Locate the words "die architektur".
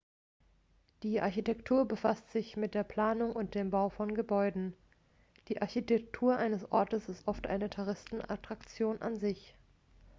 1.03-1.87, 5.47-6.37